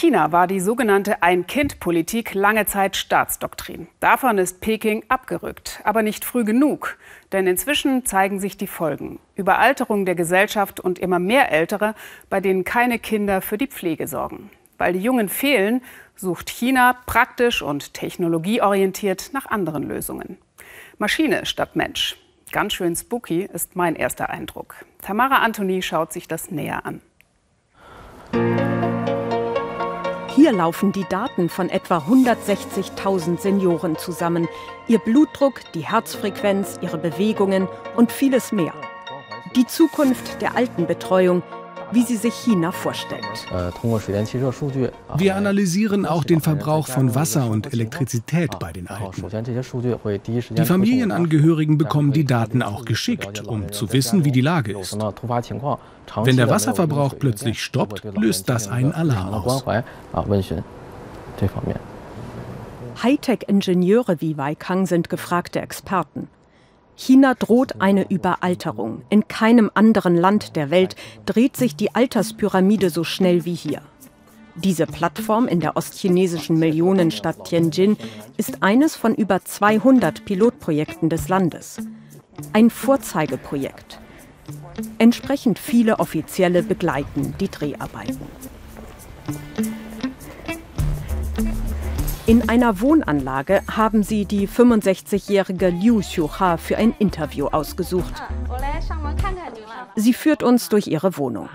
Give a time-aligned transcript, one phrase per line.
[0.00, 3.86] China war die sogenannte Ein-Kind-Politik lange Zeit Staatsdoktrin.
[4.00, 6.96] Davon ist Peking abgerückt, aber nicht früh genug.
[7.32, 9.18] Denn inzwischen zeigen sich die Folgen.
[9.34, 11.94] Überalterung der Gesellschaft und immer mehr Ältere,
[12.30, 14.48] bei denen keine Kinder für die Pflege sorgen.
[14.78, 15.82] Weil die Jungen fehlen,
[16.16, 20.38] sucht China praktisch und technologieorientiert nach anderen Lösungen.
[20.96, 22.16] Maschine statt Mensch.
[22.52, 24.76] Ganz schön spooky ist mein erster Eindruck.
[25.02, 27.02] Tamara Anthony schaut sich das näher an.
[30.40, 34.48] Hier laufen die Daten von etwa 160.000 Senioren zusammen.
[34.88, 38.72] Ihr Blutdruck, die Herzfrequenz, ihre Bewegungen und vieles mehr.
[39.54, 41.42] Die Zukunft der Altenbetreuung,
[41.92, 43.24] wie sie sich China vorstellt.
[45.16, 49.24] Wir analysieren auch den Verbrauch von Wasser und Elektrizität bei den Alten.
[50.50, 54.96] Die Familienangehörigen bekommen die Daten auch geschickt, um zu wissen, wie die Lage ist.
[54.96, 59.64] Wenn der Wasserverbrauch plötzlich stoppt, löst das einen Alarm aus.
[63.02, 66.28] Hightech-Ingenieure wie Wei Kang sind gefragte Experten.
[67.00, 69.00] China droht eine Überalterung.
[69.08, 73.80] In keinem anderen Land der Welt dreht sich die Alterspyramide so schnell wie hier.
[74.56, 77.96] Diese Plattform in der ostchinesischen Millionenstadt Tianjin
[78.36, 81.78] ist eines von über 200 Pilotprojekten des Landes.
[82.52, 83.98] Ein Vorzeigeprojekt.
[84.98, 88.26] Entsprechend viele Offizielle begleiten die Dreharbeiten.
[92.30, 98.22] In einer Wohnanlage haben sie die 65-jährige Liu Xiuha für ein Interview ausgesucht.
[99.96, 101.48] Sie führt uns durch ihre Wohnung.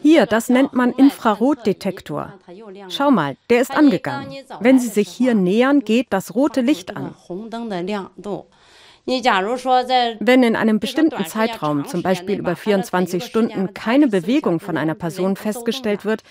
[0.00, 2.32] Hier, das nennt man Infrarotdetektor.
[2.88, 4.34] Schau mal, der ist angegangen.
[4.60, 7.14] Wenn Sie sich hier nähern, geht das rote Licht an.
[9.06, 15.36] Wenn in einem bestimmten Zeitraum, zum Beispiel über 24 Stunden, keine Bewegung von einer Person
[15.36, 16.22] festgestellt wird,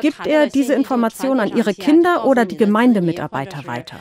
[0.00, 3.98] gibt er diese Information an ihre Kinder oder die Gemeindemitarbeiter weiter.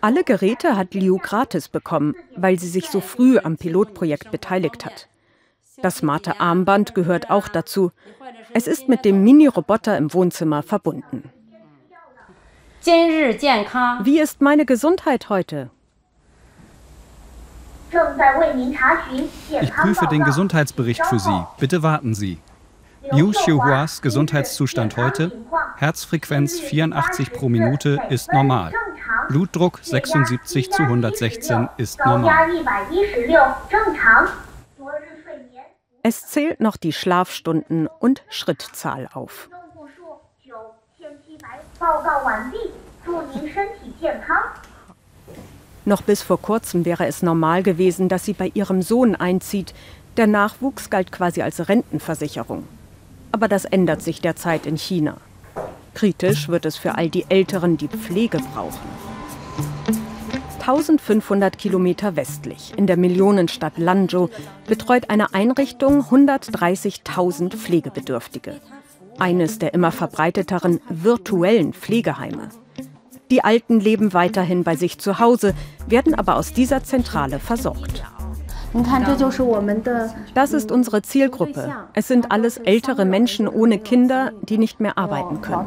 [0.00, 5.08] Alle Geräte hat Liu gratis bekommen, weil sie sich so früh am Pilotprojekt beteiligt hat.
[5.82, 7.92] Das smarte Armband gehört auch dazu.
[8.52, 11.30] Es ist mit dem Mini-Roboter im Wohnzimmer verbunden.
[12.86, 15.70] Wie ist meine Gesundheit heute?
[19.60, 21.44] Ich prüfe den Gesundheitsbericht für Sie.
[21.58, 22.38] Bitte warten Sie.
[23.10, 25.32] Liu Xiuhuas Gesundheitszustand heute,
[25.76, 28.72] Herzfrequenz 84 pro Minute ist normal.
[29.28, 32.48] Blutdruck 76 zu 116 ist normal.
[36.02, 39.48] Es zählt noch die Schlafstunden und Schrittzahl auf.
[45.84, 49.74] Noch bis vor kurzem wäre es normal gewesen, dass sie bei ihrem Sohn einzieht.
[50.16, 52.64] Der Nachwuchs galt quasi als Rentenversicherung.
[53.30, 55.18] Aber das ändert sich derzeit in China.
[55.94, 58.88] Kritisch wird es für all die Älteren, die Pflege brauchen.
[60.60, 64.28] 1500 Kilometer westlich, in der Millionenstadt Lanzhou,
[64.66, 68.60] betreut eine Einrichtung 130.000 Pflegebedürftige
[69.18, 72.50] eines der immer verbreiteteren virtuellen Pflegeheime.
[73.30, 75.54] Die Alten leben weiterhin bei sich zu Hause,
[75.88, 78.04] werden aber aus dieser Zentrale versorgt.
[80.34, 81.72] Das ist unsere Zielgruppe.
[81.94, 85.66] Es sind alles ältere Menschen ohne Kinder, die nicht mehr arbeiten können.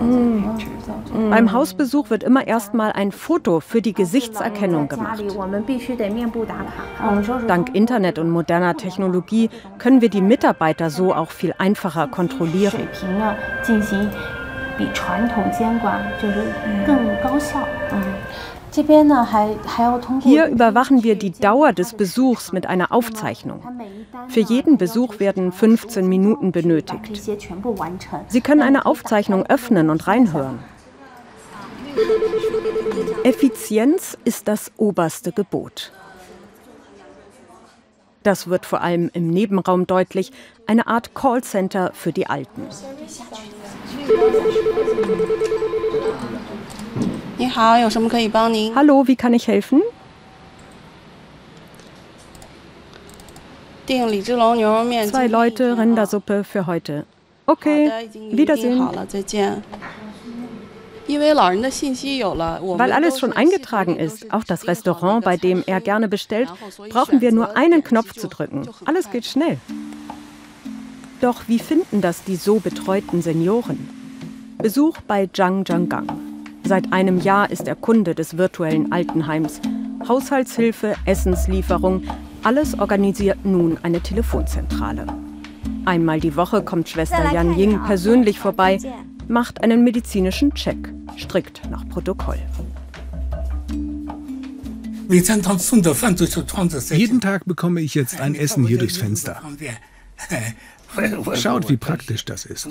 [0.00, 1.30] Mhm.
[1.30, 5.22] Beim Hausbesuch wird immer erstmal ein Foto für die Gesichtserkennung gemacht.
[7.46, 12.88] Dank Internet und moderner Technologie können wir die Mitarbeiter so auch viel einfacher kontrollieren.
[14.77, 16.45] 比传统监管就是
[16.85, 17.59] 更高效。
[17.91, 18.01] 嗯。
[20.21, 23.61] hier überwachen wir die Dauer des Besuchs mit einer Aufzeichnung.
[24.29, 27.21] Für jeden Besuch werden 15 Minuten benötigt.
[28.27, 30.59] Sie können eine Aufzeichnung öffnen und reinhören.
[33.23, 35.91] Effizienz ist das oberste Gebot.
[38.23, 40.31] Das wird vor allem im Nebenraum deutlich,
[40.65, 42.67] eine Art Callcenter für die Alten.
[48.74, 49.82] Hallo, wie kann ich helfen?
[53.88, 57.06] Zwei Leute, Rindersuppe für heute.
[57.46, 57.90] Okay,
[58.30, 58.88] Wiedersehen.
[61.08, 66.48] Weil alles schon eingetragen ist, auch das Restaurant, bei dem er gerne bestellt,
[66.90, 68.68] brauchen wir nur einen Knopf zu drücken.
[68.84, 69.58] Alles geht schnell.
[71.20, 73.95] Doch wie finden das die so betreuten Senioren?
[74.58, 76.08] Besuch bei Zhang Zhanggang.
[76.64, 79.60] Seit einem Jahr ist er Kunde des virtuellen Altenheims.
[80.08, 82.02] Haushaltshilfe, Essenslieferung,
[82.42, 85.06] alles organisiert nun eine Telefonzentrale.
[85.84, 88.78] Einmal die Woche kommt Schwester Yan Ying persönlich vorbei,
[89.28, 92.38] macht einen medizinischen Check, strikt nach Protokoll.
[96.90, 99.40] Jeden Tag bekomme ich jetzt ein Essen hier durchs Fenster.
[101.34, 102.68] Schaut, wie praktisch das ist.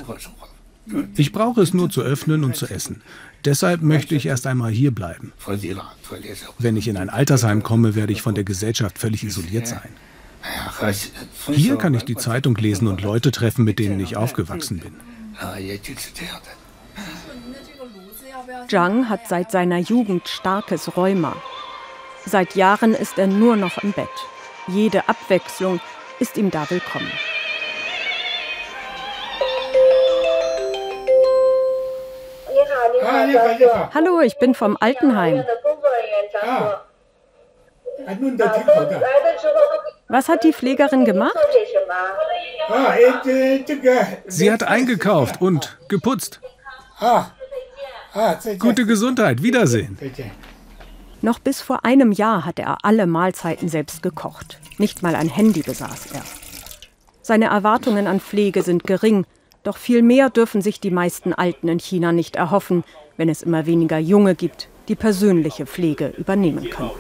[1.16, 3.02] Ich brauche es nur zu öffnen und zu essen.
[3.44, 5.34] Deshalb möchte ich erst einmal hier bleiben.
[6.60, 9.90] Wenn ich in ein Altersheim komme, werde ich von der Gesellschaft völlig isoliert sein.
[11.52, 14.94] Hier kann ich die Zeitung lesen und Leute treffen, mit denen ich aufgewachsen bin.
[18.68, 21.36] Zhang hat seit seiner Jugend starkes Rheuma.
[22.26, 24.08] Seit Jahren ist er nur noch im Bett.
[24.68, 25.80] Jede Abwechslung
[26.20, 27.12] ist ihm da willkommen.
[33.94, 35.44] Hallo, ich bin vom Altenheim.
[40.08, 41.36] Was hat die Pflegerin gemacht?
[44.28, 46.42] Sie hat eingekauft und geputzt.
[48.60, 49.98] Gute Gesundheit, Wiedersehen.
[51.22, 54.60] Noch bis vor einem Jahr hatte er alle Mahlzeiten selbst gekocht.
[54.78, 56.22] Nicht mal ein Handy besaß er.
[57.22, 59.26] Seine Erwartungen an Pflege sind gering,
[59.66, 62.84] doch viel mehr dürfen sich die meisten Alten in China nicht erhoffen,
[63.18, 66.92] wenn es immer weniger Junge gibt, die persönliche Pflege übernehmen können.